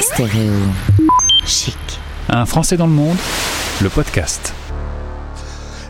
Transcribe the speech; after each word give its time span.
Stéréo 0.00 0.52
chic. 1.44 1.76
Un 2.28 2.46
Français 2.46 2.76
dans 2.76 2.86
le 2.86 2.92
monde, 2.92 3.16
le 3.80 3.88
podcast. 3.88 4.52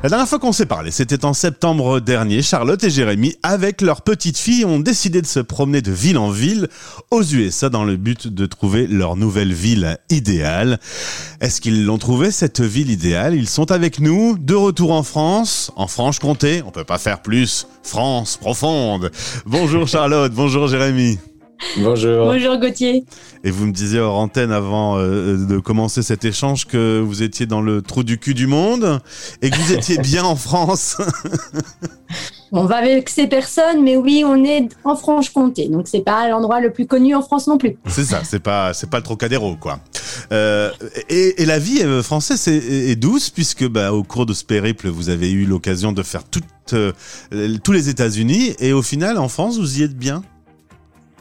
La 0.03 0.11
dernière 0.11 0.29
fois 0.29 0.38
qu'on 0.38 0.53
s'est 0.53 0.67
parlé, 0.67 0.91
c'était 0.91 1.25
en 1.25 1.33
septembre 1.33 2.01
dernier. 2.01 2.43
Charlotte 2.43 2.85
et 2.85 2.91
Jérémy, 2.91 3.35
avec 3.43 3.81
leur 3.81 4.03
petite 4.03 4.39
fille, 4.39 4.65
ont 4.65 4.79
décidé 4.79 5.23
de 5.23 5.27
se 5.27 5.41
promener 5.41 5.83
de 5.83 5.91
ville 5.91 6.19
en 6.19 6.31
ville 6.31 6.69
aux 7.11 7.25
USA 7.25 7.71
dans 7.71 7.85
le 7.85 7.97
but 7.97 8.29
de 8.29 8.46
trouver 8.46 8.87
leur 8.87 9.17
nouvelle 9.17 9.53
ville 9.53 9.99
idéale. 10.11 10.79
Est-ce 11.41 11.61
qu'ils 11.61 11.85
l'ont 11.85 11.99
trouvé, 11.99 12.31
cette 12.31 12.61
ville 12.61 12.91
idéale? 12.91 13.35
Ils 13.35 13.49
sont 13.49 13.73
avec 13.73 13.99
nous, 13.99 14.37
de 14.39 14.55
retour 14.55 14.93
en 14.93 15.03
France, 15.03 15.73
en 15.77 15.89
Franche-Comté. 15.89 16.63
On 16.67 16.71
peut 16.71 16.85
pas 16.85 16.99
faire 16.99 17.23
plus. 17.23 17.67
France 17.83 18.37
profonde. 18.37 19.11
Bonjour 19.47 19.89
Charlotte, 19.89 20.33
bonjour 20.33 20.69
Jérémy. 20.69 21.19
Bonjour. 21.79 22.27
Bonjour 22.27 22.59
Gauthier. 22.59 23.04
Et 23.45 23.50
vous 23.50 23.66
me 23.66 23.73
disiez 23.73 24.00
hors 24.00 24.16
antenne 24.16 24.52
avant 24.52 24.98
euh, 24.98 25.37
de 25.37 25.59
commencer 25.59 26.02
cet 26.02 26.24
échange 26.24 26.66
que 26.66 27.01
vous 27.01 27.23
étiez 27.23 27.47
dans 27.47 27.60
le 27.60 27.83
trou 27.83 28.02
du 28.02 28.19
cul 28.19 28.34
du 28.34 28.47
monde 28.47 29.01
et 29.42 29.51
que 29.51 29.56
vous 29.56 29.73
étiez 29.73 29.98
bien 29.98 30.24
en 30.24 30.37
France. 30.37 30.97
On 32.52 32.64
va 32.64 32.77
avec 32.77 33.09
ces 33.09 33.27
personnes, 33.27 33.83
mais 33.83 33.97
oui, 33.97 34.23
on 34.24 34.45
est 34.45 34.69
en 34.84 34.95
Franche-Comté, 34.95 35.69
donc 35.69 35.88
c'est 35.88 36.05
pas 36.05 36.28
l'endroit 36.28 36.61
le 36.61 36.73
plus 36.73 36.87
connu 36.87 37.14
en 37.14 37.20
France 37.20 37.48
non 37.48 37.59
plus. 37.59 37.77
C'est 37.86 38.05
ça, 38.05 38.23
c'est 38.25 38.38
pas 38.38 38.73
c'est 38.73 38.88
pas 38.88 38.98
le 38.98 39.02
Trocadéro 39.02 39.56
quoi. 39.56 39.80
Euh, 40.33 40.70
et, 41.09 41.42
et, 41.42 41.45
la 41.45 41.59
vie 41.59 41.83
euh, 41.83 42.02
française 42.02 42.47
est, 42.48 42.91
est, 42.91 42.97
douce 42.97 43.30
puisque 43.30 43.66
bah, 43.66 43.92
au 43.92 44.02
cours 44.02 44.27
de 44.27 44.33
ce 44.33 44.45
périple, 44.45 44.88
vous 44.88 45.11
avez 45.11 45.30
eu 45.30 45.45
l'occasion 45.45 45.92
de 45.92 46.02
faire 46.02 46.25
toutes, 46.25 46.73
euh, 46.73 46.92
tous 47.62 47.73
les 47.73 47.88
États-Unis 47.88 48.55
et 48.61 48.73
au 48.73 48.83
final 48.83 49.19
en 49.19 49.28
France, 49.28 49.59
vous 49.59 49.80
y 49.80 49.83
êtes 49.83 49.97
bien. 49.97 50.23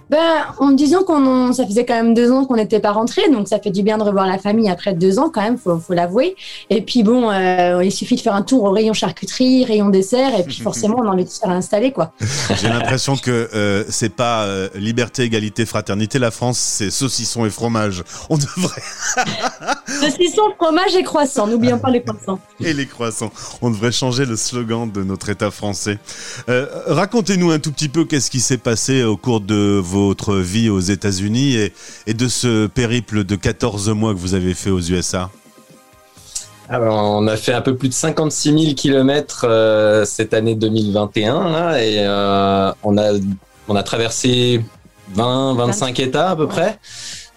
Ben, 0.09 0.45
en 0.59 0.72
disant 0.72 1.04
qu'on, 1.04 1.52
ça 1.54 1.66
faisait 1.66 1.86
quand 1.86 1.95
même 1.95 2.13
deux 2.13 2.32
ans 2.32 2.46
qu'on 2.46 2.55
n'était 2.55 2.80
pas 2.80 2.91
rentré, 2.91 3.23
donc 3.32 3.48
ça 3.48 3.59
fait 3.59 3.72
du 3.72 3.82
bien 3.82 3.98
de 3.98 4.04
revoir 4.04 4.27
la 4.27 4.38
famille 4.38 4.70
après 4.70 4.94
deux 4.94 5.18
ans 5.18 5.30
quand 5.34 5.41
même, 5.41 5.58
faut, 5.58 5.80
faut 5.80 5.94
l'avouer. 5.94 6.35
Et 6.70 6.82
puis 6.82 7.04
bon, 7.04 7.32
euh, 7.32 7.84
il 7.84 7.91
suffit 7.91 8.16
de 8.16 8.21
faire 8.21 8.35
un 8.35 8.44
tour 8.44 8.63
au 8.63 8.71
rayon 8.71 8.94
charcuterie, 8.94 9.66
rayon 9.66 9.90
dessert, 9.90 10.38
et 10.38 10.44
puis 10.44 10.60
forcément 10.62 10.98
on 10.99 11.07
a 11.07 11.12
envie 11.12 11.26
de 11.26 11.29
se 11.29 11.40
faire 11.40 11.49
installer 11.49 11.91
quoi. 11.91 12.13
J'ai 12.62 12.70
l'impression 12.70 13.16
que 13.16 13.49
euh, 13.54 13.84
c'est 13.90 14.13
pas 14.13 14.44
euh, 14.44 14.70
liberté, 14.76 15.24
égalité, 15.24 15.66
fraternité. 15.66 16.20
La 16.20 16.32
France, 16.32 16.60
c'est 16.60 16.91
saucisson 16.91 17.46
et 17.46 17.49
fromage. 17.49 18.04
On 18.29 18.38
devrait. 18.38 18.82
saucisson, 19.88 20.44
fromage 20.57 20.96
et 20.96 21.04
croissant. 21.04 21.48
N'oublions 21.48 21.79
pas 21.79 21.90
les 21.90 22.04
croissants. 22.04 22.40
Et 22.60 22.74
les 22.74 22.85
croissants. 22.85 23.32
On 23.62 23.72
devrait 23.72 23.91
changer 23.91 24.26
le 24.26 24.35
slogan 24.35 24.91
de 24.91 25.04
notre 25.04 25.29
État 25.29 25.51
français. 25.51 25.98
Euh, 26.49 26.68
racontez-nous 26.88 27.51
un 27.51 27.60
tout 27.60 27.72
petit 27.72 27.90
peu 27.90 28.05
qu'est-ce 28.05 28.29
qui 28.29 28.40
s'est 28.40 28.57
passé 28.57 29.04
au 29.04 29.18
cours 29.18 29.41
de 29.41 29.79
vos 29.84 29.95
votre 29.96 30.35
vie 30.35 30.70
aux 30.70 30.79
États-Unis 30.79 31.55
et, 31.55 31.74
et, 32.07 32.13
de 32.13 32.27
ce 32.27 32.68
périple 32.68 33.24
de 33.24 33.35
14 33.35 33.90
mois 33.90 34.13
que 34.13 34.20
vous 34.20 34.34
avez 34.34 34.54
fait 34.54 34.70
aux 34.70 34.82
USA 34.82 35.29
alors, 36.68 36.96
on 36.96 37.27
a 37.27 37.38
fait 37.38 37.54
un 37.54 37.62
peu 37.62 37.76
plus 37.76 37.90
de 37.90 37.93
56 37.93 38.60
000 38.60 38.73
kilomètres 38.73 39.46
euh, 39.48 40.04
cette 40.04 40.34
année 40.34 40.55
2021 40.55 41.51
là, 41.51 41.79
et 41.79 41.98
euh, 41.99 42.71
on, 42.82 42.98
a, 42.98 43.12
on 43.68 43.76
a 43.76 43.84
traversé 43.84 44.62
20, 45.13 45.54
25 45.54 45.99
États 45.99 46.32
à 46.32 46.35
peu 46.35 46.48
près 46.48 46.79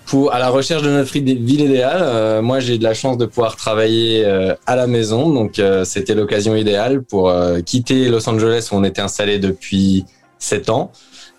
pour, 0.09 0.33
à 0.33 0.39
la 0.39 0.49
recherche 0.49 0.83
de 0.83 0.91
notre 0.91 1.13
ville 1.13 1.29
idéale. 1.29 2.01
Euh, 2.01 2.43
moi, 2.43 2.61
j'ai 2.61 2.79
de 2.79 2.85
la 2.85 2.95
chance 2.95 3.19
de 3.19 3.27
pouvoir 3.27 3.57
travailler 3.57 4.25
euh, 4.25 4.55
à 4.67 4.75
la 4.75 4.87
maison, 4.87 5.31
donc 5.33 5.59
euh, 5.59 5.85
c'était 5.85 6.15
l'occasion 6.15 6.57
idéale 6.57 7.03
pour 7.03 7.33
quitter 7.65 8.09
Los 8.09 8.29
Angeles 8.29 8.69
où 8.73 8.77
on 8.77 8.85
était 8.85 9.03
installé 9.03 9.39
depuis 9.39 10.05
7 10.39 10.71
ans 10.71 10.93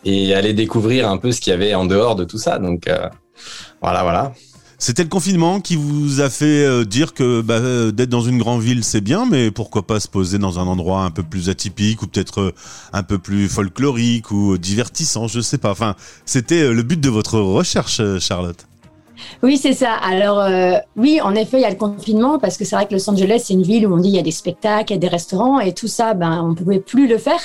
et 0.05 0.33
aller 0.33 0.53
découvrir 0.53 1.09
un 1.09 1.17
peu 1.17 1.31
ce 1.31 1.42
qu'il 1.42 1.52
y 1.52 1.53
avait 1.53 1.73
en 1.73 1.86
dehors 1.86 2.16
de 2.16 2.23
tout 2.23 2.38
ça. 2.38 2.59
Donc 2.59 2.88
euh, 2.88 3.08
voilà, 3.81 4.03
voilà. 4.03 4.33
C'était 4.81 5.03
le 5.03 5.09
confinement 5.09 5.59
qui 5.59 5.75
vous 5.75 6.22
a 6.22 6.30
fait 6.30 6.64
euh, 6.64 6.86
dire 6.86 7.14
que 7.14 7.41
bah, 7.41 7.56
euh, 7.56 7.91
d'être 7.91 8.09
dans 8.09 8.22
une 8.22 8.38
grande 8.38 8.61
ville 8.61 8.86
c'est 8.86 9.02
bien, 9.02 9.25
mais 9.30 9.52
pourquoi 9.52 9.86
pas 9.86 10.00
se 10.00 10.08
poser 10.08 10.38
dans 10.38 10.58
un 10.58 10.67
endroit 10.67 11.02
un 11.02 11.11
peu 11.11 11.24
plus 11.24 11.50
atypique 11.50 12.01
ou 12.01 12.07
peut-être 12.07 12.53
un 12.94 13.03
peu 13.03 13.18
plus 13.18 13.50
folklorique 13.50 14.31
ou 14.31 14.57
divertissant, 14.57 15.28
je 15.28 15.41
sais 15.41 15.57
pas. 15.57 15.72
Enfin, 15.72 15.96
c'était 16.25 16.72
le 16.72 16.84
but 16.84 17.00
de 17.00 17.09
votre 17.09 17.40
recherche, 17.40 18.01
Charlotte. 18.19 18.66
Oui, 19.44 19.57
c'est 19.57 19.74
ça. 19.74 19.94
Alors, 19.94 20.40
euh, 20.40 20.74
oui, 20.96 21.19
en 21.22 21.35
effet, 21.35 21.57
il 21.57 21.62
y 21.62 21.66
a 21.66 21.69
le 21.69 21.75
confinement 21.75 22.40
parce 22.40 22.57
que 22.57 22.66
c'est 22.66 22.75
vrai 22.75 22.88
que 22.88 22.94
Los 22.94 23.09
Angeles, 23.09 23.44
c'est 23.46 23.53
une 23.53 23.63
ville 23.63 23.88
où 23.88 23.94
on 23.94 23.97
dit 23.97 24.09
il 24.09 24.16
y 24.16 24.19
a 24.19 24.24
des 24.24 24.31
spectacles, 24.31 24.91
il 24.91 24.96
y 24.96 24.97
a 24.97 25.00
des 25.00 25.07
restaurants 25.07 25.59
et 25.59 25.74
tout 25.74 25.88
ça, 25.88 26.13
ben, 26.13 26.44
on 26.44 26.56
pouvait 26.56 26.80
plus 26.80 27.07
le 27.07 27.18
faire. 27.18 27.40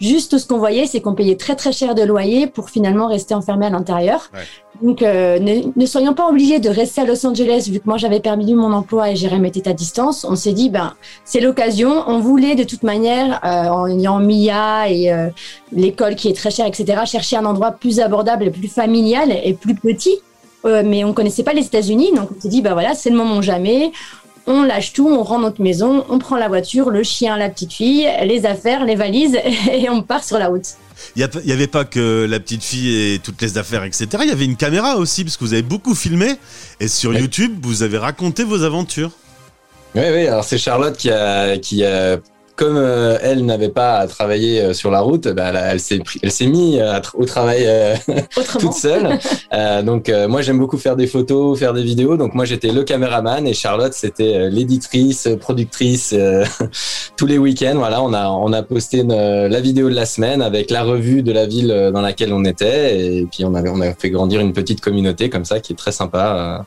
Juste 0.00 0.38
ce 0.38 0.46
qu'on 0.46 0.58
voyait, 0.58 0.86
c'est 0.86 1.00
qu'on 1.00 1.14
payait 1.14 1.36
très, 1.36 1.56
très 1.56 1.72
cher 1.72 1.94
de 1.94 2.02
loyer 2.02 2.46
pour 2.46 2.70
finalement 2.70 3.06
rester 3.06 3.34
enfermé 3.34 3.66
à 3.66 3.70
l'intérieur. 3.70 4.30
Ouais. 4.34 4.40
Donc, 4.82 5.02
euh, 5.02 5.38
ne, 5.38 5.62
ne, 5.74 5.86
soyons 5.86 6.14
pas 6.14 6.28
obligés 6.28 6.58
de 6.58 6.68
rester 6.68 7.00
à 7.00 7.04
Los 7.04 7.24
Angeles, 7.26 7.68
vu 7.70 7.80
que 7.80 7.86
moi, 7.86 7.96
j'avais 7.96 8.20
perdu 8.20 8.54
mon 8.54 8.72
emploi 8.72 9.10
et 9.10 9.16
Jérémy 9.16 9.48
était 9.48 9.68
à 9.68 9.72
distance. 9.72 10.24
On 10.28 10.36
s'est 10.36 10.52
dit, 10.52 10.70
ben, 10.70 10.94
c'est 11.24 11.40
l'occasion. 11.40 12.04
On 12.06 12.18
voulait 12.18 12.54
de 12.54 12.64
toute 12.64 12.82
manière, 12.82 13.40
euh, 13.44 13.68
en 13.68 13.86
ayant 13.86 14.18
Mia 14.18 14.88
et 14.88 15.12
euh, 15.12 15.28
l'école 15.72 16.14
qui 16.14 16.28
est 16.28 16.36
très 16.36 16.50
chère, 16.50 16.66
etc., 16.66 17.02
chercher 17.06 17.36
un 17.36 17.44
endroit 17.44 17.72
plus 17.72 18.00
abordable 18.00 18.44
et 18.44 18.50
plus 18.50 18.68
familial 18.68 19.32
et 19.42 19.54
plus 19.54 19.74
petit 19.74 20.18
euh, 20.64 20.82
mais 20.84 21.04
on 21.04 21.12
connaissait 21.12 21.42
pas 21.42 21.52
les 21.52 21.66
États-Unis, 21.66 22.12
donc 22.14 22.30
on 22.36 22.40
s'est 22.40 22.48
dit 22.48 22.62
bah 22.62 22.72
voilà, 22.72 22.94
c'est 22.94 23.10
le 23.10 23.16
moment 23.16 23.42
jamais. 23.42 23.92
On 24.48 24.62
lâche 24.62 24.92
tout, 24.92 25.08
on 25.08 25.24
rend 25.24 25.40
notre 25.40 25.60
maison, 25.60 26.04
on 26.08 26.18
prend 26.18 26.36
la 26.36 26.46
voiture, 26.46 26.90
le 26.90 27.02
chien, 27.02 27.36
la 27.36 27.48
petite 27.48 27.72
fille, 27.72 28.08
les 28.24 28.46
affaires, 28.46 28.84
les 28.84 28.94
valises 28.94 29.36
et 29.72 29.90
on 29.90 30.02
part 30.02 30.22
sur 30.22 30.38
la 30.38 30.48
route. 30.48 30.76
Il 31.14 31.28
n'y 31.44 31.52
avait 31.52 31.66
pas 31.66 31.84
que 31.84 32.26
la 32.28 32.40
petite 32.40 32.62
fille 32.62 33.14
et 33.14 33.18
toutes 33.18 33.40
les 33.42 33.58
affaires, 33.58 33.84
etc. 33.84 34.06
Il 34.22 34.28
y 34.28 34.32
avait 34.32 34.44
une 34.44 34.56
caméra 34.56 34.96
aussi, 34.96 35.24
parce 35.24 35.36
que 35.36 35.44
vous 35.44 35.52
avez 35.52 35.62
beaucoup 35.62 35.94
filmé. 35.94 36.36
Et 36.80 36.88
sur. 36.88 37.12
YouTube, 37.14 37.58
vous 37.62 37.82
avez 37.82 37.98
raconté 37.98 38.44
vos 38.44 38.62
aventures. 38.62 39.10
Oui, 39.94 40.02
oui, 40.12 40.26
alors 40.26 40.44
c'est 40.44 40.58
Charlotte 40.58 40.96
qui 40.96 41.10
a, 41.10 41.58
qui 41.58 41.84
a 41.84 42.18
comme 42.56 42.76
euh, 42.78 43.18
elle 43.20 43.44
n'avait 43.44 43.68
pas 43.68 43.98
à 43.98 44.06
travailler 44.06 44.62
euh, 44.62 44.72
sur 44.72 44.90
la 44.90 45.00
route, 45.00 45.28
bah, 45.28 45.50
elle, 45.50 45.60
elle 45.72 45.80
s'est 45.80 46.00
elle 46.22 46.32
s'est 46.32 46.46
mis 46.46 46.80
euh, 46.80 46.98
au 47.14 47.26
travail 47.26 47.66
toute 48.58 48.72
seule. 48.72 49.18
donc 49.84 50.10
moi 50.28 50.42
j'aime 50.42 50.58
beaucoup 50.58 50.78
faire 50.78 50.96
des 50.96 51.06
photos, 51.06 51.58
faire 51.58 51.74
des 51.74 51.82
vidéos. 51.82 52.16
Donc 52.16 52.34
moi 52.34 52.46
j'étais 52.46 52.72
le 52.72 52.82
caméraman 52.82 53.46
et 53.46 53.52
Charlotte 53.52 53.92
c'était 53.92 54.48
l'éditrice, 54.50 55.28
productrice 55.38 56.14
tous 57.16 57.26
les 57.26 57.38
week-ends. 57.38 57.76
Voilà, 57.76 58.02
on 58.02 58.12
a 58.14 58.28
on 58.28 58.52
a 58.52 58.62
posté 58.62 59.00
une, 59.00 59.12
la 59.12 59.60
vidéo 59.60 59.90
de 59.90 59.94
la 59.94 60.06
semaine 60.06 60.40
avec 60.40 60.70
la 60.70 60.82
revue 60.82 61.22
de 61.22 61.32
la 61.32 61.46
ville 61.46 61.90
dans 61.92 62.00
laquelle 62.00 62.32
on 62.32 62.44
était 62.44 62.98
et 62.98 63.26
puis 63.30 63.44
on 63.44 63.54
avait 63.54 63.68
on 63.68 63.80
a 63.82 63.92
fait 63.92 64.10
grandir 64.10 64.40
une 64.40 64.54
petite 64.54 64.80
communauté 64.80 65.28
comme 65.28 65.44
ça 65.44 65.60
qui 65.60 65.74
est 65.74 65.76
très 65.76 65.92
sympa 65.92 66.64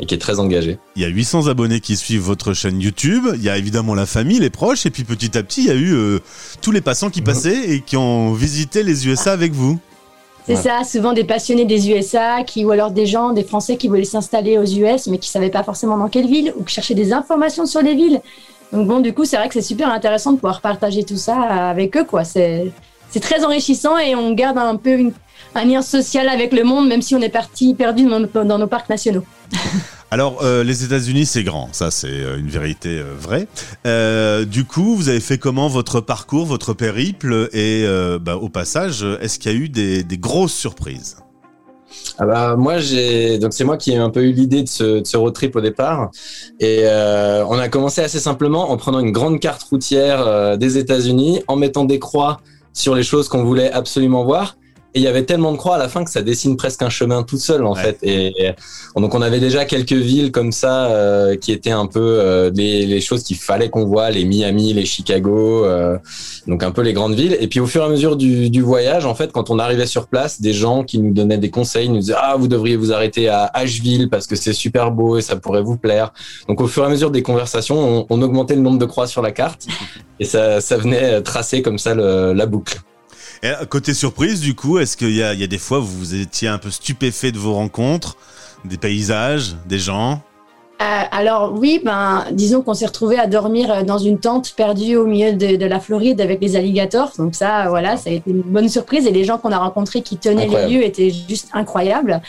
et 0.00 0.06
qui 0.06 0.14
est 0.14 0.18
très 0.18 0.40
engagé. 0.40 0.78
Il 0.96 1.02
y 1.02 1.04
a 1.04 1.08
800 1.08 1.46
abonnés 1.46 1.80
qui 1.80 1.96
suivent 1.96 2.22
votre 2.22 2.54
chaîne 2.54 2.80
YouTube. 2.80 3.26
Il 3.34 3.42
y 3.42 3.50
a 3.50 3.58
évidemment 3.58 3.94
la 3.94 4.06
famille, 4.06 4.40
les 4.40 4.50
proches, 4.50 4.86
et 4.86 4.90
puis 4.90 5.04
petit 5.04 5.36
à 5.36 5.42
petit, 5.42 5.62
il 5.62 5.66
y 5.66 5.70
a 5.70 5.74
eu 5.74 5.92
euh, 5.94 6.18
tous 6.62 6.72
les 6.72 6.80
passants 6.80 7.10
qui 7.10 7.20
passaient 7.20 7.70
et 7.70 7.80
qui 7.82 7.96
ont 7.96 8.32
visité 8.32 8.82
les 8.82 9.06
USA 9.06 9.32
avec 9.32 9.52
vous. 9.52 9.78
C'est 10.46 10.56
ça, 10.56 10.82
souvent 10.84 11.12
des 11.12 11.22
passionnés 11.22 11.66
des 11.66 11.90
USA, 11.90 12.42
qui 12.44 12.64
ou 12.64 12.70
alors 12.72 12.90
des 12.90 13.06
gens, 13.06 13.32
des 13.32 13.44
Français 13.44 13.76
qui 13.76 13.86
voulaient 13.86 14.04
s'installer 14.04 14.58
aux 14.58 14.64
US, 14.64 15.06
mais 15.06 15.18
qui 15.18 15.28
savaient 15.28 15.50
pas 15.50 15.62
forcément 15.62 15.96
dans 15.96 16.08
quelle 16.08 16.26
ville 16.26 16.52
ou 16.56 16.64
qui 16.64 16.74
cherchaient 16.74 16.94
des 16.94 17.12
informations 17.12 17.66
sur 17.66 17.82
les 17.82 17.94
villes. 17.94 18.20
Donc 18.72 18.88
bon, 18.88 19.00
du 19.00 19.12
coup, 19.12 19.24
c'est 19.24 19.36
vrai 19.36 19.48
que 19.48 19.54
c'est 19.54 19.62
super 19.62 19.90
intéressant 19.90 20.32
de 20.32 20.36
pouvoir 20.36 20.60
partager 20.60 21.04
tout 21.04 21.16
ça 21.16 21.36
avec 21.36 21.96
eux, 21.96 22.04
quoi. 22.04 22.24
C'est 22.24 22.72
c'est 23.10 23.20
très 23.20 23.44
enrichissant 23.44 23.98
et 23.98 24.14
on 24.14 24.32
garde 24.32 24.58
un 24.58 24.76
peu 24.76 24.90
une, 24.98 25.12
un 25.54 25.64
lien 25.64 25.82
social 25.82 26.28
avec 26.28 26.52
le 26.52 26.64
monde, 26.64 26.88
même 26.88 27.02
si 27.02 27.14
on 27.14 27.20
est 27.20 27.28
parti 27.28 27.74
perdu 27.74 28.04
dans 28.04 28.20
nos, 28.20 28.44
dans 28.44 28.58
nos 28.58 28.66
parcs 28.66 28.88
nationaux. 28.88 29.24
Alors, 30.12 30.42
euh, 30.42 30.64
les 30.64 30.82
États-Unis, 30.82 31.24
c'est 31.24 31.44
grand, 31.44 31.68
ça 31.72 31.92
c'est 31.92 32.08
une 32.08 32.48
vérité 32.48 32.98
euh, 32.98 33.14
vraie. 33.16 33.46
Euh, 33.86 34.44
du 34.44 34.64
coup, 34.64 34.96
vous 34.96 35.08
avez 35.08 35.20
fait 35.20 35.38
comment 35.38 35.68
votre 35.68 36.00
parcours, 36.00 36.46
votre 36.46 36.72
périple 36.72 37.48
Et 37.52 37.84
euh, 37.84 38.18
bah, 38.18 38.36
au 38.36 38.48
passage, 38.48 39.06
est-ce 39.20 39.38
qu'il 39.38 39.52
y 39.52 39.54
a 39.54 39.58
eu 39.58 39.68
des, 39.68 40.02
des 40.02 40.18
grosses 40.18 40.54
surprises? 40.54 41.18
Ah 42.18 42.26
bah, 42.26 42.56
moi 42.56 42.78
j'ai 42.78 43.38
donc 43.38 43.52
c'est 43.52 43.64
moi 43.64 43.76
qui 43.76 43.92
ai 43.92 43.96
un 43.96 44.10
peu 44.10 44.22
eu 44.22 44.32
l'idée 44.32 44.62
de 44.62 44.68
ce, 44.68 45.00
de 45.00 45.06
ce 45.06 45.16
road 45.16 45.34
trip 45.34 45.56
au 45.56 45.60
départ 45.60 46.10
et 46.60 46.80
euh, 46.84 47.44
on 47.46 47.58
a 47.58 47.68
commencé 47.68 48.00
assez 48.00 48.20
simplement 48.20 48.70
en 48.70 48.76
prenant 48.76 49.00
une 49.00 49.10
grande 49.10 49.40
carte 49.40 49.62
routière 49.64 50.26
euh, 50.26 50.56
des 50.56 50.78
États-Unis 50.78 51.42
en 51.48 51.56
mettant 51.56 51.84
des 51.84 51.98
croix 51.98 52.40
sur 52.72 52.94
les 52.94 53.02
choses 53.02 53.28
qu'on 53.28 53.44
voulait 53.44 53.72
absolument 53.72 54.24
voir 54.24 54.56
et 54.94 54.98
il 54.98 55.02
y 55.02 55.06
avait 55.06 55.24
tellement 55.24 55.52
de 55.52 55.56
croix 55.56 55.76
à 55.76 55.78
la 55.78 55.88
fin 55.88 56.04
que 56.04 56.10
ça 56.10 56.22
dessine 56.22 56.56
presque 56.56 56.82
un 56.82 56.90
chemin 56.90 57.22
tout 57.22 57.38
seul 57.38 57.64
en 57.64 57.74
ouais. 57.74 57.80
fait. 57.80 57.98
Et, 58.02 58.46
et, 58.46 58.54
donc 58.96 59.14
on 59.14 59.22
avait 59.22 59.38
déjà 59.38 59.64
quelques 59.64 59.92
villes 59.92 60.32
comme 60.32 60.50
ça 60.50 60.86
euh, 60.86 61.36
qui 61.36 61.52
étaient 61.52 61.70
un 61.70 61.86
peu 61.86 62.00
euh, 62.00 62.50
les, 62.54 62.86
les, 62.86 63.00
choses 63.00 63.22
qu'il 63.22 63.36
fallait 63.36 63.70
qu'on 63.70 63.84
voit, 63.84 64.10
les 64.10 64.24
Miami, 64.24 64.72
les 64.72 64.84
Chicago, 64.84 65.64
euh, 65.64 65.96
donc 66.48 66.64
un 66.64 66.72
peu 66.72 66.82
les 66.82 66.92
grandes 66.92 67.14
villes. 67.14 67.36
Et 67.40 67.46
puis 67.46 67.60
au 67.60 67.66
fur 67.66 67.82
et 67.82 67.84
à 67.84 67.88
mesure 67.88 68.16
du, 68.16 68.50
du, 68.50 68.62
voyage, 68.62 69.06
en 69.06 69.14
fait, 69.14 69.30
quand 69.30 69.50
on 69.50 69.58
arrivait 69.58 69.86
sur 69.86 70.08
place, 70.08 70.40
des 70.40 70.52
gens 70.52 70.82
qui 70.82 70.98
nous 70.98 71.12
donnaient 71.12 71.38
des 71.38 71.50
conseils, 71.50 71.88
nous 71.88 71.98
disaient 71.98 72.14
ah 72.16 72.34
vous 72.36 72.48
devriez 72.48 72.76
vous 72.76 72.92
arrêter 72.92 73.28
à 73.28 73.48
Asheville 73.54 74.08
parce 74.10 74.26
que 74.26 74.34
c'est 74.34 74.52
super 74.52 74.90
beau 74.90 75.18
et 75.18 75.22
ça 75.22 75.36
pourrait 75.36 75.62
vous 75.62 75.76
plaire. 75.76 76.12
Donc 76.48 76.60
au 76.60 76.66
fur 76.66 76.82
et 76.82 76.86
à 76.86 76.88
mesure 76.88 77.12
des 77.12 77.22
conversations, 77.22 77.78
on, 77.78 78.06
on 78.10 78.22
augmentait 78.22 78.56
le 78.56 78.62
nombre 78.62 78.78
de 78.78 78.86
croix 78.86 79.06
sur 79.06 79.22
la 79.22 79.30
carte 79.30 79.66
et 80.18 80.24
ça, 80.24 80.60
ça 80.60 80.76
venait 80.76 81.22
tracer 81.22 81.62
comme 81.62 81.78
ça 81.78 81.94
le, 81.94 82.32
la 82.32 82.46
boucle. 82.46 82.80
Et 83.42 83.48
euh, 83.48 83.64
côté 83.64 83.94
surprise, 83.94 84.40
du 84.40 84.54
coup, 84.54 84.78
est-ce 84.78 84.96
qu'il 84.96 85.10
y 85.10 85.16
y 85.16 85.22
a 85.22 85.46
des 85.46 85.58
fois 85.58 85.78
où 85.78 85.84
vous 85.84 86.14
étiez 86.14 86.48
un 86.48 86.58
peu 86.58 86.70
stupéfait 86.70 87.32
de 87.32 87.38
vos 87.38 87.54
rencontres, 87.54 88.16
des 88.64 88.76
paysages, 88.76 89.56
des 89.66 89.78
gens? 89.78 90.22
Euh, 90.80 91.02
alors 91.10 91.52
oui, 91.58 91.78
ben 91.84 92.24
disons 92.32 92.62
qu'on 92.62 92.72
s'est 92.72 92.86
retrouvé 92.86 93.18
à 93.18 93.26
dormir 93.26 93.70
euh, 93.70 93.82
dans 93.82 93.98
une 93.98 94.18
tente 94.18 94.54
perdue 94.56 94.96
au 94.96 95.04
milieu 95.04 95.34
de, 95.34 95.56
de 95.56 95.66
la 95.66 95.78
Floride 95.78 96.22
avec 96.22 96.40
les 96.40 96.56
alligators. 96.56 97.12
Donc 97.18 97.34
ça, 97.34 97.68
voilà, 97.68 97.98
ça 97.98 98.08
a 98.08 98.14
été 98.14 98.30
une 98.30 98.40
bonne 98.40 98.68
surprise. 98.70 99.06
Et 99.06 99.10
les 99.10 99.24
gens 99.24 99.36
qu'on 99.36 99.52
a 99.52 99.58
rencontrés 99.58 100.00
qui 100.00 100.16
tenaient 100.16 100.44
Incroyable. 100.44 100.72
les 100.72 100.78
lieux 100.78 100.84
étaient 100.86 101.10
juste 101.10 101.48
incroyables. 101.52 102.22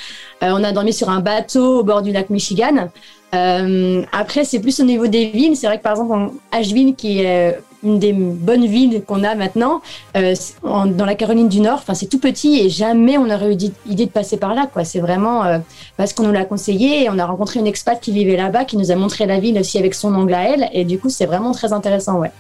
Euh, 0.44 0.52
on 0.54 0.64
a 0.64 0.72
dormi 0.72 0.94
sur 0.94 1.10
un 1.10 1.20
bateau 1.20 1.80
au 1.80 1.84
bord 1.84 2.02
du 2.02 2.12
lac 2.12 2.30
Michigan. 2.30 2.90
Euh, 3.34 4.04
après, 4.12 4.44
c'est 4.44 4.60
plus 4.60 4.80
au 4.80 4.84
niveau 4.84 5.08
des 5.08 5.28
villes. 5.28 5.56
C'est 5.56 5.68
vrai 5.68 5.78
que 5.78 5.84
par 5.84 5.94
exemple, 5.94 6.34
Asheville, 6.52 6.96
qui 6.96 7.20
est 7.22 7.54
euh, 7.54 7.60
une 7.84 8.00
des 8.00 8.14
bonnes 8.14 8.66
villes 8.66 9.04
qu'on 9.06 9.24
a 9.24 9.36
maintenant, 9.36 9.82
euh, 10.16 10.36
dans 10.64 11.06
la 11.06 11.16
Caroline 11.16 11.48
du 11.50 11.62
Nord, 11.62 11.80
enfin 11.80 11.94
c'est 11.94 12.08
tout 12.08 12.20
petit 12.20 12.60
et 12.60 12.70
jamais 12.70 13.18
on 13.18 13.30
aurait 13.30 13.54
eu 13.54 13.58
idée 13.88 14.06
de 14.06 14.12
passer 14.12 14.38
par 14.38 14.54
là. 14.54 14.68
quoi. 14.72 14.84
C'est 14.84 15.00
vraiment 15.00 15.44
euh, 15.46 15.60
parce 15.98 16.14
qu'on 16.14 16.24
nous 16.24 16.32
l'a 16.32 16.46
conseillé 16.46 17.04
et 17.04 17.10
on 17.10 17.18
a 17.20 17.26
rencontré 17.26 17.60
une 17.60 17.68
expat 17.68 18.00
qui 18.00 18.12
vivait 18.12 18.38
là-bas, 18.38 18.66
qui 18.66 18.78
nous 18.78 18.92
a 18.92 18.96
montré 18.96 19.26
la 19.26 19.40
ville 19.40 19.58
aussi 19.60 19.78
avec 19.78 19.96
son 19.96 20.14
angle 20.14 20.34
à 20.34 20.44
elle. 20.44 20.70
Et 20.74 20.86
du 20.86 21.00
coup, 21.00 21.10
c'est 21.10 21.26
vraiment 21.26 21.54
très 21.54 21.74
intéressant. 21.74 22.20
Ouais. 22.20 22.32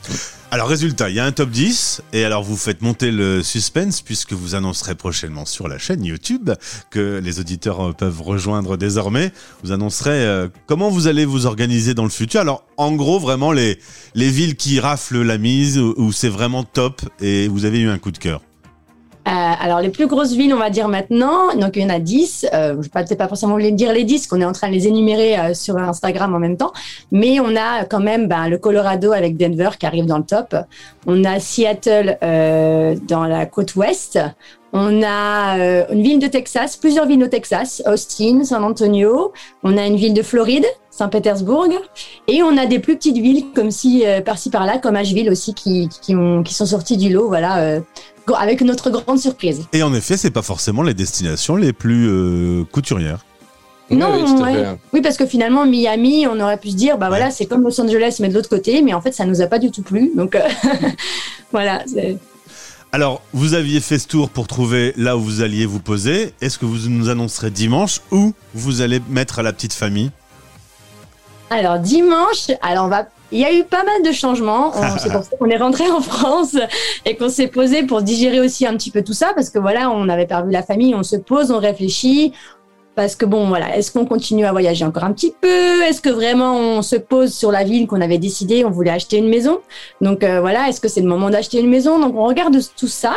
Alors 0.53 0.67
résultat, 0.67 1.09
il 1.09 1.15
y 1.15 1.19
a 1.21 1.25
un 1.25 1.31
top 1.31 1.49
10 1.49 2.01
et 2.11 2.25
alors 2.25 2.43
vous 2.43 2.57
faites 2.57 2.81
monter 2.81 3.09
le 3.09 3.41
suspense 3.41 4.01
puisque 4.01 4.33
vous 4.33 4.53
annoncerez 4.53 4.95
prochainement 4.95 5.45
sur 5.45 5.69
la 5.69 5.77
chaîne 5.77 6.03
YouTube 6.03 6.51
que 6.89 7.21
les 7.23 7.39
auditeurs 7.39 7.79
euh, 7.79 7.93
peuvent 7.93 8.21
rejoindre 8.21 8.75
désormais. 8.75 9.31
Vous 9.63 9.71
annoncerez 9.71 10.09
euh, 10.09 10.49
comment 10.67 10.89
vous 10.89 11.07
allez 11.07 11.23
vous 11.23 11.45
organiser 11.45 11.93
dans 11.93 12.03
le 12.03 12.09
futur. 12.09 12.41
Alors 12.41 12.65
en 12.75 12.91
gros 12.91 13.17
vraiment 13.17 13.53
les 13.53 13.79
les 14.13 14.29
villes 14.29 14.57
qui 14.57 14.81
raflent 14.81 15.21
la 15.21 15.37
mise 15.37 15.79
où, 15.79 15.93
où 15.95 16.11
c'est 16.11 16.27
vraiment 16.27 16.65
top 16.65 17.01
et 17.21 17.47
vous 17.47 17.63
avez 17.63 17.79
eu 17.79 17.87
un 17.87 17.97
coup 17.97 18.11
de 18.11 18.17
cœur. 18.17 18.41
Euh, 19.31 19.33
alors, 19.33 19.79
les 19.79 19.89
plus 19.89 20.07
grosses 20.07 20.33
villes, 20.33 20.53
on 20.53 20.57
va 20.57 20.69
dire 20.69 20.89
maintenant, 20.89 21.55
donc 21.55 21.77
il 21.77 21.83
y 21.83 21.85
en 21.85 21.89
a 21.89 21.99
10. 21.99 22.47
Euh, 22.53 22.71
je 22.71 22.77
ne 22.77 22.81
vais 22.81 22.89
peut-être 22.89 23.17
pas 23.17 23.29
forcément 23.29 23.53
vous 23.53 23.59
les 23.59 23.71
dire 23.71 23.93
les 23.93 24.03
10, 24.03 24.27
qu'on 24.27 24.41
est 24.41 24.45
en 24.45 24.51
train 24.51 24.67
de 24.67 24.73
les 24.73 24.87
énumérer 24.87 25.39
euh, 25.39 25.53
sur 25.53 25.77
Instagram 25.77 26.35
en 26.35 26.39
même 26.39 26.57
temps. 26.57 26.73
Mais 27.13 27.39
on 27.39 27.55
a 27.55 27.85
quand 27.85 28.01
même 28.01 28.27
ben, 28.27 28.49
le 28.49 28.57
Colorado 28.57 29.13
avec 29.13 29.37
Denver 29.37 29.69
qui 29.79 29.85
arrive 29.85 30.05
dans 30.05 30.17
le 30.17 30.25
top. 30.25 30.53
On 31.07 31.23
a 31.23 31.39
Seattle 31.39 32.17
dans 33.07 33.23
la 33.23 33.45
côte 33.45 33.75
ouest. 33.75 34.19
On 34.73 35.01
a 35.03 35.57
une 35.91 36.01
ville 36.01 36.19
de 36.19 36.27
Texas, 36.27 36.77
plusieurs 36.77 37.05
villes 37.05 37.23
au 37.23 37.27
Texas, 37.27 37.81
Austin, 37.85 38.43
San 38.43 38.63
Antonio. 38.63 39.33
On 39.63 39.77
a 39.77 39.85
une 39.85 39.95
ville 39.95 40.13
de 40.13 40.21
Floride, 40.21 40.65
Saint-Pétersbourg. 40.91 41.67
Et 42.27 42.43
on 42.43 42.55
a 42.57 42.65
des 42.65 42.79
plus 42.79 42.95
petites 42.95 43.17
villes 43.17 43.45
comme 43.53 43.71
si 43.71 44.03
par-ci 44.25 44.49
par-là, 44.49 44.77
comme 44.77 44.95
Asheville 44.95 45.29
aussi, 45.29 45.53
qui, 45.53 45.89
qui, 46.01 46.15
ont, 46.15 46.43
qui 46.43 46.53
sont 46.53 46.65
sorties 46.65 46.97
du 46.97 47.09
lot. 47.09 47.27
Voilà. 47.27 47.81
Avec 48.35 48.61
notre 48.61 48.89
grande 48.89 49.19
surprise. 49.19 49.65
Et 49.73 49.83
en 49.83 49.93
effet, 49.93 50.17
c'est 50.17 50.31
pas 50.31 50.41
forcément 50.41 50.83
les 50.83 50.93
destinations 50.93 51.55
les 51.55 51.73
plus 51.73 52.07
euh, 52.07 52.63
couturières. 52.71 53.25
Non, 53.91 54.07
oui, 54.13 54.41
ouais. 54.41 54.53
fait. 54.53 54.77
Oui, 54.93 55.01
parce 55.01 55.17
que 55.17 55.25
finalement, 55.25 55.65
Miami, 55.65 56.25
on 56.25 56.39
aurait 56.39 56.57
pu 56.57 56.69
se 56.69 56.75
dire, 56.75 56.97
bah 56.97 57.09
voilà, 57.09 57.29
c'est 57.29 57.45
comme 57.45 57.61
Los 57.63 57.79
Angeles, 57.81 58.17
mais 58.21 58.29
de 58.29 58.33
l'autre 58.33 58.49
côté, 58.49 58.81
mais 58.81 58.93
en 58.93 59.01
fait, 59.01 59.11
ça 59.11 59.25
nous 59.25 59.41
a 59.41 59.47
pas 59.47 59.59
du 59.59 59.69
tout 59.69 59.81
plu. 59.81 60.11
Donc, 60.15 60.35
euh, 60.35 60.47
voilà. 61.51 61.83
Alors, 62.93 63.21
vous 63.33 63.53
aviez 63.53 63.79
fait 63.81 63.99
ce 63.99 64.07
tour 64.07 64.29
pour 64.29 64.47
trouver 64.47 64.93
là 64.95 65.17
où 65.17 65.21
vous 65.21 65.41
alliez 65.41 65.65
vous 65.65 65.79
poser. 65.79 66.33
Est-ce 66.41 66.57
que 66.57 66.65
vous 66.65 66.89
nous 66.89 67.09
annoncerez 67.09 67.51
dimanche 67.51 68.01
où 68.11 68.33
vous 68.53 68.81
allez 68.81 69.01
mettre 69.09 69.39
à 69.39 69.43
la 69.43 69.51
petite 69.51 69.73
famille? 69.73 70.11
Alors, 71.49 71.79
dimanche, 71.79 72.49
alors 72.61 72.85
on 72.85 72.89
va. 72.89 73.07
Il 73.31 73.39
y 73.39 73.45
a 73.45 73.53
eu 73.53 73.63
pas 73.63 73.83
mal 73.83 74.03
de 74.03 74.11
changements. 74.11 74.71
On- 74.75 74.97
C'est 74.97 75.11
pour 75.11 75.23
ça 75.23 75.35
qu'on 75.37 75.49
est 75.49 75.57
rentré 75.57 75.89
en 75.89 76.01
France 76.01 76.55
et 77.05 77.15
qu'on 77.15 77.29
s'est 77.29 77.47
posé 77.47 77.83
pour 77.83 78.01
digérer 78.01 78.39
aussi 78.39 78.65
un 78.65 78.73
petit 78.75 78.91
peu 78.91 79.03
tout 79.03 79.13
ça, 79.13 79.31
parce 79.35 79.49
que 79.49 79.59
voilà, 79.59 79.89
on 79.89 80.05
n'avait 80.05 80.25
pas 80.27 80.41
vu 80.41 80.51
la 80.51 80.63
famille, 80.63 80.93
on 80.95 81.03
se 81.03 81.15
pose, 81.15 81.51
on 81.51 81.59
réfléchit. 81.59 82.33
Parce 82.93 83.15
que 83.15 83.25
bon, 83.25 83.47
voilà, 83.47 83.77
est-ce 83.77 83.89
qu'on 83.89 84.05
continue 84.05 84.45
à 84.45 84.51
voyager 84.51 84.83
encore 84.83 85.05
un 85.05 85.13
petit 85.13 85.33
peu? 85.39 85.81
Est-ce 85.83 86.01
que 86.01 86.09
vraiment 86.09 86.57
on 86.57 86.81
se 86.81 86.97
pose 86.97 87.33
sur 87.33 87.49
la 87.49 87.63
ville 87.63 87.87
qu'on 87.87 88.01
avait 88.01 88.17
décidé 88.17 88.65
On 88.65 88.69
voulait 88.69 88.91
acheter 88.91 89.15
une 89.17 89.29
maison? 89.29 89.61
Donc 90.01 90.25
euh, 90.25 90.41
voilà, 90.41 90.67
est-ce 90.67 90.81
que 90.81 90.89
c'est 90.89 90.99
le 90.99 91.07
moment 91.07 91.29
d'acheter 91.29 91.61
une 91.61 91.69
maison? 91.69 91.99
Donc 91.99 92.15
on 92.17 92.25
regarde 92.25 92.57
tout 92.75 92.89
ça. 92.89 93.13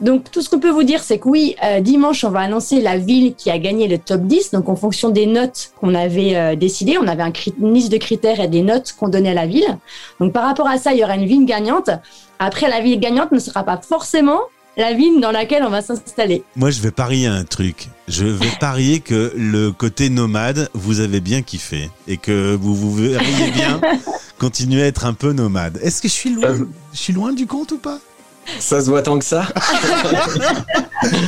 Donc 0.00 0.30
tout 0.30 0.42
ce 0.42 0.48
qu'on 0.50 0.58
peut 0.58 0.70
vous 0.70 0.82
dire, 0.82 1.02
c'est 1.02 1.18
que 1.18 1.28
oui, 1.28 1.56
euh, 1.64 1.80
dimanche, 1.80 2.24
on 2.24 2.30
va 2.30 2.40
annoncer 2.40 2.80
la 2.80 2.98
ville 2.98 3.34
qui 3.34 3.50
a 3.50 3.58
gagné 3.58 3.88
le 3.88 3.98
top 3.98 4.22
10. 4.22 4.50
Donc 4.52 4.68
en 4.68 4.76
fonction 4.76 5.08
des 5.10 5.26
notes 5.26 5.72
qu'on 5.80 5.94
avait 5.94 6.36
euh, 6.36 6.56
décidées, 6.56 6.98
on 6.98 7.06
avait 7.06 7.22
un 7.22 7.32
une 7.60 7.74
liste 7.74 7.92
de 7.92 7.98
critères 7.98 8.40
et 8.40 8.48
des 8.48 8.62
notes 8.62 8.94
qu'on 8.98 9.08
donnait 9.08 9.30
à 9.30 9.34
la 9.34 9.46
ville. 9.46 9.78
Donc 10.20 10.32
par 10.32 10.44
rapport 10.44 10.68
à 10.68 10.78
ça, 10.78 10.92
il 10.92 10.98
y 10.98 11.04
aura 11.04 11.14
une 11.14 11.26
ville 11.26 11.46
gagnante. 11.46 11.90
Après, 12.38 12.68
la 12.68 12.80
ville 12.80 12.98
gagnante 12.98 13.32
ne 13.32 13.38
sera 13.38 13.62
pas 13.64 13.78
forcément 13.78 14.40
la 14.76 14.92
ville 14.92 15.20
dans 15.20 15.30
laquelle 15.30 15.62
on 15.62 15.70
va 15.70 15.82
s'installer. 15.82 16.42
Moi, 16.56 16.70
je 16.70 16.80
vais 16.80 16.90
parier 16.90 17.26
un 17.26 17.44
truc. 17.44 17.88
Je 18.08 18.24
vais 18.24 18.50
parier 18.60 19.00
que 19.00 19.32
le 19.36 19.70
côté 19.70 20.10
nomade, 20.10 20.68
vous 20.74 21.00
avez 21.00 21.20
bien 21.20 21.42
kiffé 21.42 21.90
et 22.08 22.16
que 22.16 22.54
vous 22.54 22.74
vous 22.74 22.92
verriez 22.94 23.50
bien 23.52 23.80
continuer 24.38 24.82
à 24.82 24.86
être 24.86 25.06
un 25.06 25.14
peu 25.14 25.32
nomade. 25.32 25.78
Est-ce 25.82 26.02
que 26.02 26.08
je 26.08 26.12
suis 26.12 26.30
loin, 26.30 26.56
je 26.92 26.98
suis 26.98 27.12
loin 27.12 27.32
du 27.32 27.46
compte 27.46 27.72
ou 27.72 27.78
pas? 27.78 28.00
Ça 28.58 28.80
se 28.80 28.88
voit 28.90 29.02
tant 29.02 29.18
que 29.18 29.24
ça? 29.24 29.46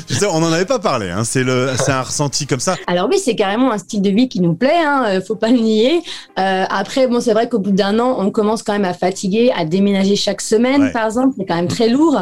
Je 0.09 0.15
sais, 0.15 0.27
On 0.27 0.41
n'en 0.41 0.53
avait 0.53 0.65
pas 0.65 0.79
parlé. 0.79 1.11
Hein. 1.11 1.25
C'est 1.25 1.43
le, 1.43 1.71
c'est 1.77 1.93
un 1.93 2.03
ressenti 2.03 2.47
comme 2.47 2.61
ça. 2.61 2.77
Alors 2.87 3.09
oui, 3.11 3.19
c'est 3.23 3.35
carrément 3.35 3.73
un 3.73 3.79
style 3.79 4.01
de 4.03 4.11
vie 4.11 4.29
qui 4.29 4.41
nous 4.41 4.55
plaît, 4.55 4.71
hein, 4.85 5.05
euh, 5.09 5.21
faut 5.21 5.37
pas 5.37 5.49
le 5.49 5.59
nier. 5.59 6.01
Euh, 6.39 6.65
après, 6.69 7.07
bon, 7.09 7.21
c'est 7.21 7.33
vrai 7.33 7.49
qu'au 7.49 7.59
bout 7.59 7.73
d'un 7.73 7.99
an, 7.99 8.17
on 8.19 8.31
commence 8.31 8.63
quand 8.63 8.73
même 8.73 8.85
à 8.85 8.95
fatiguer, 8.95 9.53
à 9.57 9.65
déménager 9.65 10.17
chaque 10.17 10.41
semaine, 10.41 10.83
Ouais. 10.85 10.93
par 10.93 11.07
exemple, 11.07 11.35
c'est 11.39 11.45
quand 11.45 11.57
même 11.57 11.69
très 11.69 11.89
lourd. 11.89 12.17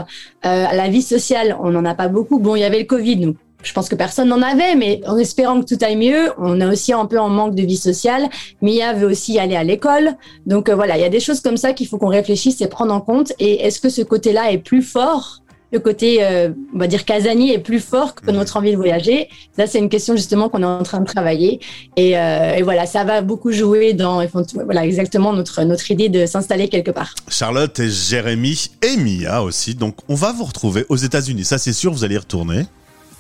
Euh, 0.46 0.66
la 0.72 0.88
vie 0.88 1.02
sociale, 1.02 1.56
on 1.62 1.70
n'en 1.70 1.84
a 1.84 1.94
pas 1.94 2.08
beaucoup. 2.08 2.38
Bon, 2.38 2.56
il 2.56 2.60
y 2.60 2.64
avait 2.64 2.78
le 2.80 2.86
Covid, 2.86 3.16
donc 3.16 3.36
je 3.64 3.72
pense 3.72 3.88
que 3.88 3.94
personne 3.94 4.28
n'en 4.28 4.42
avait, 4.42 4.76
mais 4.76 5.00
en 5.06 5.16
espérant 5.18 5.60
que 5.60 5.66
tout 5.74 5.82
aille 5.84 5.96
mieux, 5.96 6.30
on 6.38 6.60
est 6.60 6.66
aussi 6.66 6.92
un 6.92 7.06
peu 7.06 7.18
en 7.18 7.28
manque 7.28 7.54
de 7.54 7.62
vie 7.62 7.76
sociale. 7.76 8.28
Mia 8.62 8.92
veut 8.92 9.06
aussi 9.06 9.38
aller 9.38 9.56
à 9.56 9.64
l'école, 9.64 10.12
donc 10.46 10.68
euh, 10.68 10.74
voilà, 10.74 10.96
il 10.96 11.00
y 11.00 11.04
a 11.04 11.08
des 11.08 11.20
choses 11.20 11.40
comme 11.40 11.56
ça 11.56 11.72
qu'il 11.72 11.86
faut 11.88 11.98
qu'on 11.98 12.08
réfléchisse 12.08 12.60
et 12.60 12.66
prendre 12.68 12.92
en 12.94 13.00
compte. 13.00 13.32
Et 13.38 13.64
est-ce 13.66 13.80
que 13.80 13.88
ce 13.88 14.02
côté-là 14.02 14.52
est 14.52 14.58
plus 14.58 14.82
fort? 14.82 15.40
Le 15.72 15.80
côté, 15.80 16.18
euh, 16.22 16.50
on 16.72 16.78
va 16.78 16.86
dire, 16.86 17.04
casanier 17.04 17.54
est 17.54 17.58
plus 17.58 17.80
fort 17.80 18.14
que 18.14 18.30
Mhm. 18.30 18.36
notre 18.36 18.56
envie 18.58 18.70
de 18.70 18.76
voyager. 18.76 19.28
Ça, 19.56 19.66
c'est 19.66 19.80
une 19.80 19.88
question 19.88 20.14
justement 20.14 20.48
qu'on 20.48 20.62
est 20.62 20.66
en 20.66 20.84
train 20.84 21.00
de 21.00 21.04
travailler. 21.06 21.58
Et, 21.96 22.16
euh, 22.16 22.54
et 22.54 22.62
voilà, 22.62 22.86
ça 22.86 23.02
va 23.02 23.22
beaucoup 23.22 23.50
jouer 23.50 23.92
dans 23.92 24.24
voilà, 24.54 24.86
exactement 24.86 25.32
notre, 25.32 25.64
notre 25.64 25.90
idée 25.90 26.08
de 26.08 26.26
s'installer 26.26 26.68
quelque 26.68 26.92
part. 26.92 27.12
Charlotte 27.28 27.76
et 27.80 27.90
Jérémy 27.90 28.70
et 28.82 28.96
Mia 28.96 29.42
aussi. 29.42 29.74
Donc, 29.74 29.96
on 30.08 30.14
va 30.14 30.30
vous 30.32 30.44
retrouver 30.44 30.86
aux 30.90 30.96
États-Unis. 30.96 31.44
Ça, 31.44 31.58
c'est 31.58 31.72
sûr, 31.72 31.92
vous 31.92 32.04
allez 32.04 32.14
y 32.14 32.18
retourner 32.18 32.66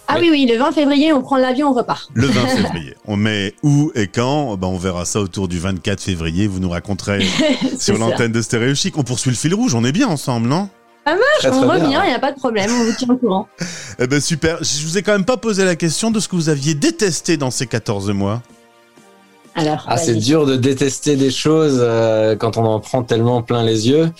Ah 0.06 0.16
oui, 0.20 0.28
oui, 0.30 0.46
le 0.46 0.58
20 0.58 0.72
février, 0.72 1.12
on 1.12 1.22
prend 1.22 1.36
l'avion, 1.38 1.70
on 1.70 1.72
repart. 1.72 2.10
le 2.14 2.26
20 2.26 2.46
février. 2.56 2.94
On 3.06 3.16
met 3.16 3.54
où 3.62 3.90
et 3.94 4.06
quand 4.06 4.56
ben, 4.56 4.68
On 4.68 4.76
verra 4.76 5.04
ça 5.06 5.20
autour 5.20 5.48
du 5.48 5.58
24 5.58 6.00
février. 6.02 6.46
Vous 6.46 6.60
nous 6.60 6.68
raconterez 6.70 7.24
sur 7.78 7.96
l'antenne 7.98 8.30
de 8.32 8.42
Stéréo 8.42 8.74
Chic. 8.74 8.96
On 8.98 9.02
poursuit 9.02 9.30
le 9.30 9.36
fil 9.36 9.54
rouge. 9.54 9.74
On 9.74 9.84
est 9.84 9.92
bien 9.92 10.08
ensemble, 10.08 10.46
non? 10.48 10.68
Très, 11.38 11.48
On 11.48 11.62
très 11.62 11.66
revient, 11.68 11.84
il 11.84 11.88
bien. 11.90 12.06
n'y 12.06 12.12
a 12.14 12.18
pas 12.18 12.32
de 12.32 12.36
problème, 12.38 12.70
on 12.70 12.84
vous 12.84 12.92
tient 12.96 13.08
au 13.08 13.16
courant. 13.16 13.48
Eh 13.98 14.06
ben 14.08 14.20
super. 14.20 14.58
Je 14.62 14.84
vous 14.86 14.98
ai 14.98 15.02
quand 15.02 15.12
même 15.12 15.24
pas 15.26 15.36
posé 15.36 15.64
la 15.64 15.76
question 15.76 16.10
de 16.10 16.18
ce 16.18 16.26
que 16.28 16.34
vous 16.36 16.48
aviez 16.48 16.74
détesté 16.74 17.36
dans 17.36 17.50
ces 17.50 17.66
14 17.66 18.10
mois. 18.10 18.42
Alors, 19.54 19.84
Ah, 19.86 19.96
c'est 19.98 20.16
dur 20.16 20.46
de 20.46 20.56
détester 20.56 21.14
des 21.16 21.30
choses 21.30 21.76
euh, 21.78 22.34
quand 22.34 22.56
on 22.56 22.64
en 22.64 22.80
prend 22.80 23.04
tellement 23.04 23.40
plein 23.42 23.62
les 23.62 23.88
yeux. 23.88 24.10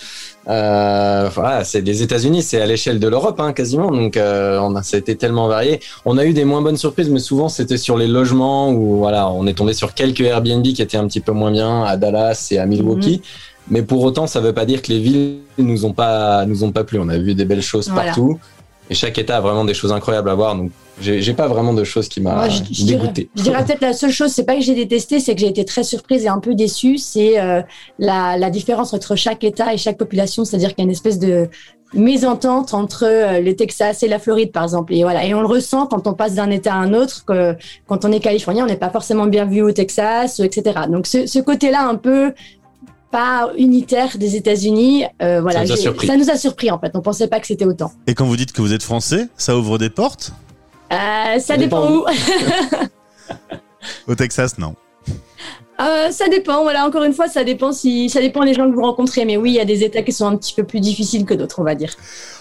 Euh, 0.47 1.29
voilà, 1.33 1.63
c'est 1.63 1.81
les 1.81 2.03
États-Unis, 2.03 2.43
c'est 2.43 2.61
à 2.61 2.65
l'échelle 2.67 2.99
de 2.99 3.07
l'Europe 3.07 3.39
hein, 3.39 3.51
quasiment, 3.51 3.89
donc 3.91 4.15
euh, 4.15 4.59
on 4.59 4.75
a, 4.75 4.83
ça 4.83 4.97
a 4.97 4.99
été 4.99 5.15
tellement 5.15 5.47
varié. 5.47 5.79
On 6.05 6.17
a 6.17 6.25
eu 6.25 6.33
des 6.33 6.45
moins 6.45 6.61
bonnes 6.61 6.77
surprises, 6.77 7.09
mais 7.09 7.19
souvent 7.19 7.49
c'était 7.49 7.77
sur 7.77 7.97
les 7.97 8.07
logements 8.07 8.69
où 8.71 8.97
voilà, 8.97 9.29
on 9.29 9.47
est 9.47 9.53
tombé 9.55 9.73
sur 9.73 9.93
quelques 9.95 10.21
Airbnb 10.21 10.63
qui 10.63 10.81
étaient 10.81 10.97
un 10.97 11.07
petit 11.07 11.19
peu 11.21 11.31
moins 11.31 11.51
bien 11.51 11.83
à 11.83 11.97
Dallas 11.97 12.49
et 12.51 12.59
à 12.59 12.65
Milwaukee. 12.67 13.21
Mais 13.67 13.81
pour 13.81 14.03
autant, 14.03 14.27
ça 14.27 14.39
veut 14.41 14.53
pas 14.53 14.65
dire 14.65 14.83
que 14.83 14.91
les 14.91 14.99
villes 14.99 15.37
nous 15.57 15.85
ont 15.85 15.93
pas 15.93 16.45
nous 16.45 16.63
ont 16.63 16.71
pas 16.71 16.83
plu. 16.83 16.99
On 16.99 17.09
a 17.09 17.17
vu 17.17 17.33
des 17.33 17.45
belles 17.45 17.63
choses 17.63 17.89
Voilà. 17.89 18.09
partout, 18.09 18.37
et 18.89 18.93
chaque 18.93 19.17
État 19.17 19.37
a 19.37 19.41
vraiment 19.41 19.65
des 19.65 19.73
choses 19.73 19.91
incroyables 19.91 20.29
à 20.29 20.35
voir. 20.35 20.55
Donc 20.55 20.71
j'ai 21.01 21.33
pas 21.33 21.47
vraiment 21.47 21.73
de 21.73 21.83
choses 21.83 22.07
qui 22.07 22.21
m'a 22.21 22.47
je, 22.47 22.61
dirais, 22.61 22.99
dégoûté. 22.99 23.29
je 23.35 23.43
dirais 23.43 23.65
peut-être 23.65 23.81
la 23.81 23.93
seule 23.93 24.11
chose, 24.11 24.31
c'est 24.31 24.45
pas 24.45 24.55
que 24.55 24.61
j'ai 24.61 24.75
détesté, 24.75 25.19
c'est 25.19 25.35
que 25.35 25.41
j'ai 25.41 25.47
été 25.47 25.65
très 25.65 25.83
surprise 25.83 26.23
et 26.23 26.29
un 26.29 26.39
peu 26.39 26.55
déçue. 26.55 26.97
C'est 26.97 27.39
euh, 27.39 27.61
la, 27.99 28.37
la 28.37 28.49
différence 28.49 28.93
entre 28.93 29.15
chaque 29.15 29.43
État 29.43 29.73
et 29.73 29.77
chaque 29.77 29.97
population, 29.97 30.45
c'est-à-dire 30.45 30.69
qu'il 30.69 30.79
y 30.79 30.81
a 30.81 30.85
une 30.85 30.91
espèce 30.91 31.19
de 31.19 31.49
mésentente 31.93 32.73
entre 32.73 33.05
euh, 33.05 33.41
le 33.41 33.55
Texas 33.55 34.03
et 34.03 34.07
la 34.07 34.19
Floride, 34.19 34.51
par 34.51 34.63
exemple. 34.63 34.93
Et 34.93 35.03
voilà, 35.03 35.25
et 35.25 35.33
on 35.33 35.41
le 35.41 35.47
ressent 35.47 35.87
quand 35.87 36.07
on 36.07 36.13
passe 36.13 36.35
d'un 36.35 36.49
État 36.49 36.73
à 36.73 36.77
un 36.77 36.93
autre, 36.93 37.25
que 37.25 37.55
quand 37.87 38.05
on 38.05 38.11
est 38.11 38.19
californien, 38.19 38.63
on 38.63 38.67
n'est 38.67 38.77
pas 38.77 38.89
forcément 38.89 39.25
bien 39.27 39.45
vu 39.45 39.61
au 39.61 39.71
Texas, 39.71 40.39
etc. 40.39 40.81
Donc 40.89 41.07
ce, 41.07 41.25
ce 41.25 41.39
côté-là, 41.39 41.87
un 41.87 41.95
peu 41.95 42.33
pas 43.15 43.51
unitaire 43.57 44.17
des 44.17 44.35
États-Unis, 44.35 45.05
euh, 45.21 45.39
voilà, 45.41 45.59
Ça 45.59 45.65
nous 45.65 45.71
a 45.71 45.77
surpris. 45.77 46.07
ça 46.07 46.17
nous 46.17 46.29
a 46.29 46.35
surpris 46.37 46.69
en 46.71 46.79
fait. 46.79 46.91
On 46.95 47.01
pensait 47.01 47.27
pas 47.27 47.39
que 47.39 47.47
c'était 47.47 47.65
autant. 47.65 47.91
Et 48.07 48.13
quand 48.13 48.25
vous 48.25 48.35
dites 48.35 48.51
que 48.51 48.61
vous 48.61 48.73
êtes 48.73 48.83
français, 48.83 49.29
ça 49.37 49.57
ouvre 49.57 49.77
des 49.77 49.89
portes? 49.89 50.33
Euh, 50.91 50.95
ça, 50.95 51.39
Ça 51.39 51.57
dépend, 51.57 51.81
dépend 51.89 51.93
où. 51.93 52.05
Au 54.11 54.15
Texas, 54.15 54.57
non. 54.57 54.75
Euh, 55.81 56.09
ça 56.09 56.29
dépend, 56.29 56.63
voilà, 56.63 56.85
encore 56.85 57.03
une 57.03 57.13
fois, 57.13 57.27
ça 57.27 57.43
dépend 57.43 57.73
si 57.73 58.09
ça 58.09 58.21
dépend 58.21 58.45
des 58.45 58.53
gens 58.53 58.69
que 58.69 58.75
vous 58.75 58.81
rencontrez. 58.81 59.25
Mais 59.25 59.35
oui, 59.35 59.51
il 59.51 59.55
y 59.55 59.59
a 59.59 59.65
des 59.65 59.83
États 59.83 60.03
qui 60.03 60.13
sont 60.13 60.25
un 60.25 60.37
petit 60.37 60.53
peu 60.53 60.63
plus 60.63 60.79
difficiles 60.79 61.25
que 61.25 61.33
d'autres, 61.33 61.59
on 61.59 61.63
va 61.63 61.75
dire. 61.75 61.93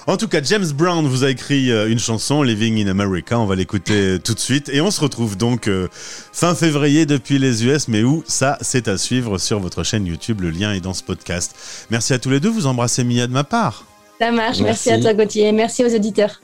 En 0.07 0.17
tout 0.17 0.29
cas, 0.29 0.41
James 0.43 0.67
Brown 0.73 1.07
vous 1.07 1.25
a 1.25 1.31
écrit 1.31 1.73
euh, 1.73 1.91
une 1.91 1.99
chanson, 1.99 2.43
Living 2.43 2.85
in 2.85 2.89
America. 2.89 3.39
On 3.39 3.47
va 3.47 3.57
l'écouter 3.57 4.19
tout 4.23 4.35
de 4.35 4.39
suite. 4.39 4.69
Et 4.69 4.81
on 4.81 4.91
se 4.91 5.01
retrouve 5.01 5.37
donc 5.37 5.67
euh, 5.67 5.89
fin 6.33 6.55
février 6.55 7.07
depuis 7.07 7.39
les 7.39 7.65
US. 7.65 7.89
Mais 7.89 8.05
où 8.05 8.23
ça, 8.27 8.57
c'est 8.61 8.87
à 8.87 8.97
suivre 8.97 9.39
sur 9.39 9.59
votre 9.59 9.83
chaîne 9.83 10.07
YouTube. 10.07 10.41
Le 10.41 10.51
lien 10.51 10.73
est 10.73 10.81
dans 10.81 10.95
ce 10.95 11.03
podcast. 11.03 11.57
Merci 11.91 12.13
à 12.13 12.19
tous 12.21 12.31
les 12.31 12.39
deux. 12.39 12.51
Vous 12.51 12.67
embrassez 12.67 13.03
Mia 13.03 13.27
de 13.27 13.33
ma 13.33 13.45
part. 13.45 13.85
Ça 14.21 14.31
marche. 14.31 14.61
Merci, 14.61 14.91
Merci 14.91 14.91
à 14.91 15.01
toi, 15.01 15.15
Gauthier. 15.15 15.51
Merci 15.51 15.85
aux 15.85 15.93
auditeurs. 15.93 16.41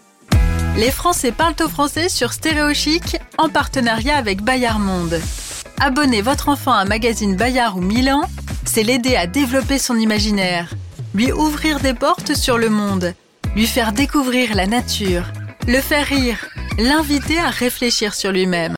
Les 0.76 0.90
Français 0.90 1.30
parlent 1.30 1.54
au 1.62 1.68
français 1.68 2.08
sur 2.08 2.32
Stéréo 2.32 2.72
Chic 2.74 3.16
en 3.38 3.48
partenariat 3.48 4.16
avec 4.16 4.42
Bayard 4.42 4.80
Monde. 4.80 5.20
Abonner 5.82 6.20
votre 6.20 6.50
enfant 6.50 6.72
à 6.72 6.82
un 6.82 6.84
magazine 6.84 7.36
Bayard 7.36 7.78
ou 7.78 7.80
Milan, 7.80 8.20
c'est 8.66 8.82
l'aider 8.82 9.16
à 9.16 9.26
développer 9.26 9.78
son 9.78 9.96
imaginaire, 9.96 10.74
lui 11.14 11.32
ouvrir 11.32 11.80
des 11.80 11.94
portes 11.94 12.34
sur 12.34 12.58
le 12.58 12.68
monde, 12.68 13.14
lui 13.56 13.66
faire 13.66 13.94
découvrir 13.94 14.54
la 14.54 14.66
nature, 14.66 15.24
le 15.66 15.80
faire 15.80 16.06
rire, 16.06 16.36
l'inviter 16.78 17.38
à 17.38 17.48
réfléchir 17.48 18.12
sur 18.12 18.30
lui-même. 18.30 18.68